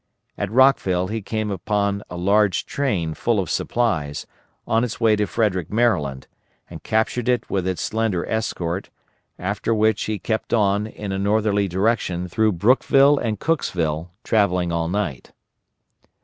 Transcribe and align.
At 0.35 0.49
Rockville 0.49 1.09
he 1.09 1.21
came 1.21 1.51
upon 1.51 2.01
a 2.09 2.17
large 2.17 2.65
train 2.65 3.13
full 3.13 3.39
of 3.39 3.51
supplies, 3.51 4.25
on 4.65 4.83
its 4.83 4.99
way 4.99 5.15
to 5.15 5.27
Frederick, 5.27 5.69
Maryland, 5.71 6.25
and 6.71 6.81
captured 6.81 7.29
it 7.29 7.51
with 7.51 7.67
its 7.67 7.83
slender 7.83 8.25
escort, 8.25 8.89
after 9.37 9.75
which 9.75 10.05
he 10.05 10.17
kept 10.17 10.55
on 10.55 10.87
in 10.87 11.11
a 11.11 11.19
northerly 11.19 11.67
direction 11.67 12.27
through 12.27 12.53
Brookeville 12.53 13.19
and 13.19 13.39
Cookesville, 13.39 14.09
travelling 14.23 14.71
all 14.71 14.87
night. 14.87 15.33